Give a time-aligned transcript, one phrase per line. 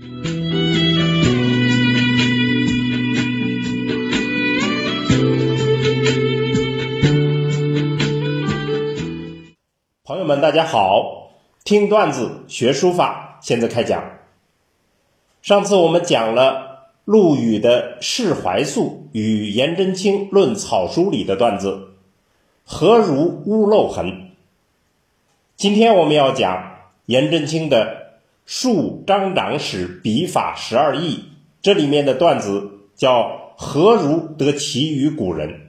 [0.00, 0.06] 朋
[10.16, 11.32] 友们，大家好，
[11.64, 14.00] 听段子学书法，现在开讲。
[15.42, 21.88] 上次我们讲了陆羽的《释怀素》与颜真卿论草书里的段子，
[22.64, 24.30] 何如屋漏痕。
[25.56, 26.76] 今天我们要讲
[27.06, 27.86] 颜真卿的
[28.48, 31.16] 《述张长史笔法十二义》，
[31.60, 35.68] 这里面的段子叫“何如得其于古人”。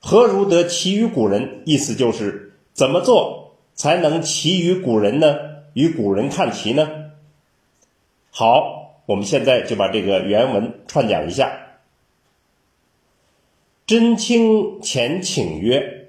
[0.00, 1.60] 何如得其于古人？
[1.66, 5.36] 意思就是怎么做才能其于古人呢？
[5.74, 7.10] 与古人看齐呢？
[8.30, 11.60] 好，我们现在就把这个原文串讲一下。
[13.86, 16.08] 真卿前请曰：“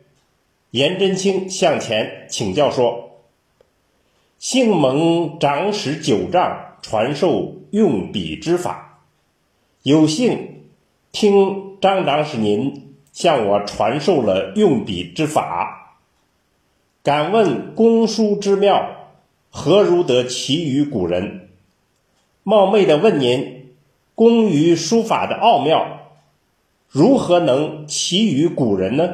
[0.71, 3.04] 颜真卿向前请教说，
[4.47, 9.01] 幸蒙长史九丈传授用笔之法，
[9.81, 10.65] 有幸
[11.11, 15.97] 听张长史您。”向我传授了用笔之法，
[17.01, 19.09] 敢问公书之妙，
[19.49, 21.49] 何如得其于古人？
[22.43, 23.73] 冒昧的问您，
[24.13, 26.11] 工于书法的奥妙，
[26.87, 29.09] 如何能其于古人呢？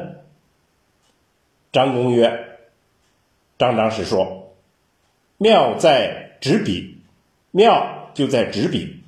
[1.72, 2.58] 张公曰
[3.56, 4.51] ：“张长史说，
[5.42, 6.98] 妙在执笔，
[7.50, 9.00] 妙就在执笔，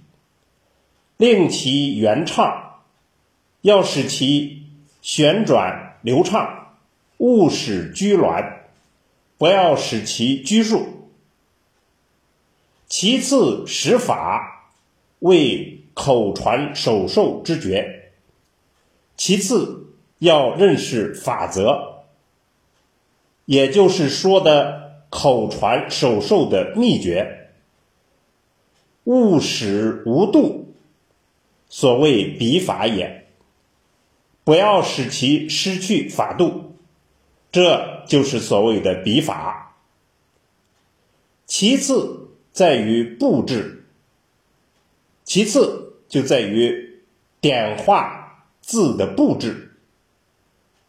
[1.17, 2.81] 令其圆畅，
[3.61, 4.63] 要使其。”
[5.05, 6.79] 旋转流畅，
[7.19, 8.55] 勿使拘挛，
[9.37, 11.11] 不要使其拘束。
[12.87, 14.71] 其次，使法
[15.19, 18.13] 为口传手授之诀。
[19.15, 22.07] 其次，要认识法则，
[23.45, 24.84] 也就是说的
[25.15, 27.53] 口传手授的秘诀。
[29.05, 30.75] 勿使无度，
[31.69, 33.27] 所谓笔法也。
[34.43, 36.75] 不要使其失去法度，
[37.53, 39.77] 这就是所谓的笔法。
[41.47, 43.85] 其次在于布置，
[45.23, 47.03] 其次就在于
[47.41, 49.77] 点画字的布置，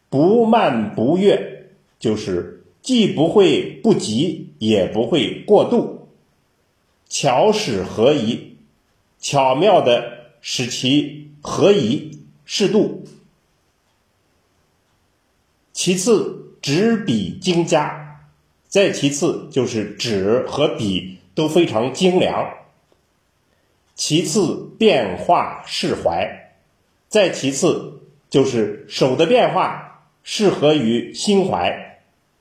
[0.08, 6.06] 不慢不越，就是既不会不急，也不会过度，
[7.08, 8.58] 巧使合宜，
[9.18, 13.04] 巧妙的使其合宜适度。
[15.72, 18.20] 其次，纸笔精佳；
[18.68, 22.46] 再其次，就是纸和笔都非常精良；
[23.96, 26.52] 其次，变化释怀；
[27.08, 31.95] 再其次，就是手的变化适合于心怀，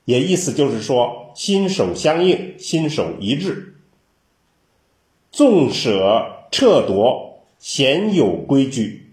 [0.05, 3.75] 也意思就是说心手相应，心手一致。
[5.31, 9.11] 纵舍撤夺，鲜有规矩，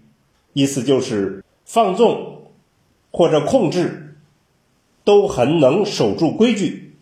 [0.53, 2.47] 意思就是放纵
[3.11, 3.99] 或者控制。
[5.05, 6.95] 都很能守住规矩，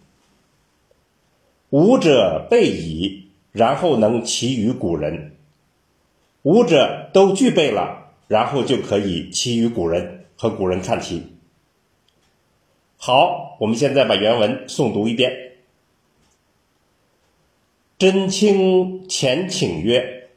[1.69, 5.35] 五者备矣，然后能其于古人。
[6.41, 11.21] 五者都具备了，然后就可以其于古人，和古人看齐。
[13.03, 15.53] 好，我们现在把原文诵读一遍。
[17.97, 20.29] 真卿前请曰：“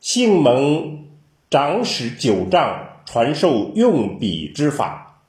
[0.00, 1.08] 幸蒙
[1.50, 5.20] 长史九丈传授用笔之法。”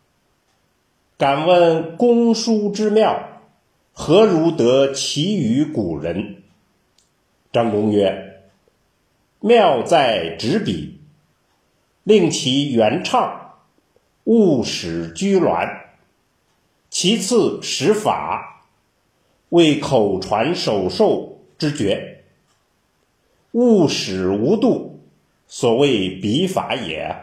[1.20, 3.42] 敢问公书之妙，
[3.92, 6.42] 何如得其于古人？
[7.52, 8.44] 张公曰：
[9.42, 11.02] 妙在执笔，
[12.06, 13.47] 令其原畅，
[14.28, 15.84] 勿使拘挛。
[16.90, 18.66] 其次使法，
[19.50, 22.26] 为口传手授之诀，
[23.54, 25.00] 勿使无度，
[25.48, 27.16] 所谓笔法也。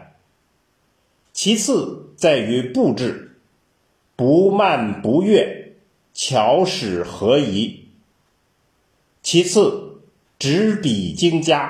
[1.35, 3.37] 其次在于布置。
[4.17, 5.75] 不慢不越，
[6.15, 7.89] 巧使合宜。
[9.23, 10.01] 其次，
[10.39, 11.69] 执笔精佳；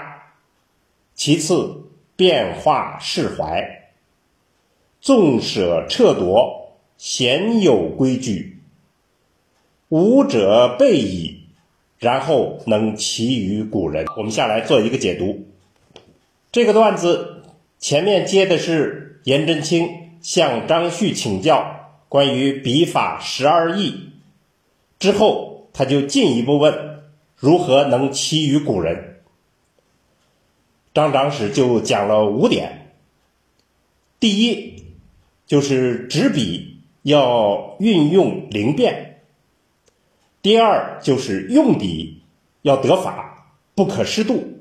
[1.15, 3.84] 其次，变化释怀。
[5.05, 8.62] 纵舍撤夺，鲜有规矩。
[9.91, 11.43] 五者备矣，
[11.99, 14.06] 然后能其于古人。
[14.17, 15.45] 我们下来做一个解读。
[16.51, 17.43] 这个段子
[17.79, 19.91] 前面接的是颜真卿
[20.23, 21.91] 向张旭请教。
[22.09, 24.09] 关于笔法十二义
[24.99, 27.03] 之后，他就进一步问
[27.37, 29.21] 如何能其于古人。
[30.95, 32.95] 张长史就讲了五点：
[34.19, 34.83] 第一，
[35.46, 38.94] 就是执笔要运用灵便；
[40.43, 42.23] 第二，就是用笔
[42.62, 44.61] 要得法，不可失度。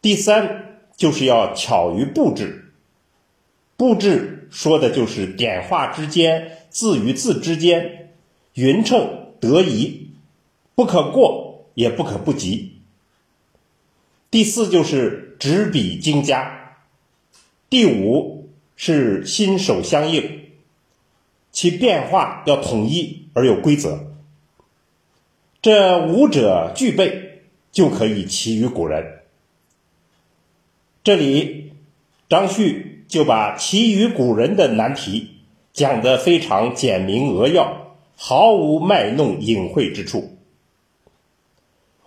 [0.00, 2.72] 第三就是要巧于布置，
[3.76, 8.14] 布置说的就是点画之间、字与字之间
[8.54, 10.12] 匀称得宜，
[10.74, 12.78] 不可过也不可不及。
[14.30, 16.78] 第四就是执笔精佳，
[17.68, 18.35] 第五
[18.76, 20.42] 是心手相应，
[21.50, 24.12] 其变化要统一而有规则。
[25.62, 27.40] 这五者具备，
[27.72, 29.22] 就可以奇于古人。
[31.02, 31.72] 这里
[32.28, 35.30] 张旭就把奇于古人的难题
[35.72, 40.36] 讲得非常简明扼要，毫无卖弄隐晦之处。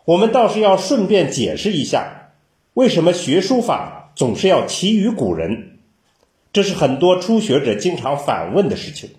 [0.05, 2.31] 我们倒是要顺便解释一下，
[2.73, 5.78] 为什么学书法总是要奇于古人？
[6.51, 9.11] 这是很多初学者经常反问的事情。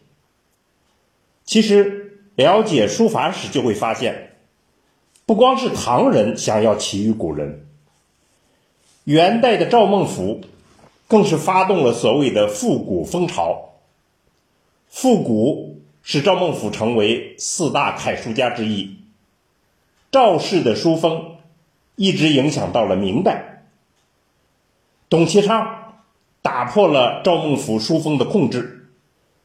[1.44, 4.36] 其实了解书法史就会发现，
[5.26, 7.66] 不光是唐人想要奇于古人，
[9.04, 10.42] 元代的赵孟頫
[11.08, 13.74] 更是发动了所谓的复古风潮。
[14.88, 18.96] 复古使赵孟頫成为四大楷书家之一。
[20.10, 21.36] 赵氏的书风
[21.94, 23.66] 一直影响到了明代。
[25.08, 25.79] 董其昌
[26.42, 28.90] 打破了赵孟頫书风的控制，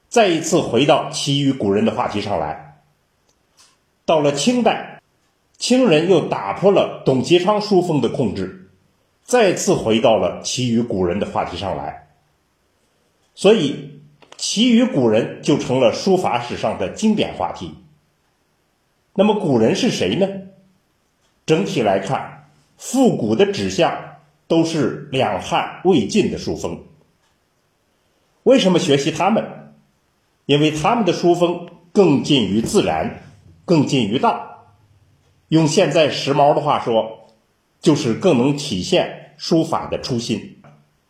[0.08, 2.82] 再一次回到奇于古人的话题上来。
[4.04, 5.00] 到了清代，
[5.58, 8.70] 清人又打破了董其昌书风的控制，
[9.24, 12.08] 再次回到了奇于古人的话题上来。
[13.34, 14.00] 所以，
[14.36, 17.74] 奇于古人就成了书法史上的经典话题。
[19.14, 20.26] 那么，古人是谁呢？
[21.44, 24.15] 整体来看，复古的指向
[24.48, 26.84] 都是两汉魏晋的书风。
[28.44, 29.74] 为什么学习他们？
[30.46, 33.22] 因为他们的书风更近于自然，
[33.64, 34.68] 更近于道。
[35.48, 37.28] 用现在时髦的话说，
[37.80, 40.58] 就是更能体现书法的初心。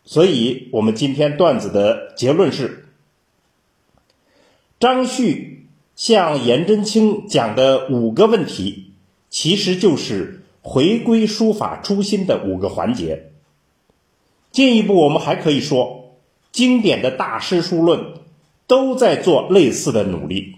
[0.05, 2.87] 所以，我们今天段子的结论是：
[4.81, 8.93] 张旭向颜真卿讲的五个问题。
[9.29, 13.31] 其实就是回归书法初心的五个环节。
[14.51, 16.17] 进一步，我们还可以说，
[16.51, 18.15] 经典的大师书论
[18.67, 20.57] 都在做类似的努力。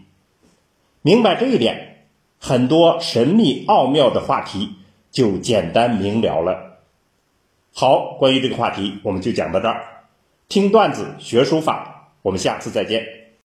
[1.03, 2.07] 明白这一点，
[2.39, 4.71] 很多神秘奥妙的话题
[5.11, 6.79] 就简单明了了。
[7.75, 9.85] 好，关于这个话题，我们就讲到这儿。
[10.49, 13.07] 听段子学书法，我们下次再见。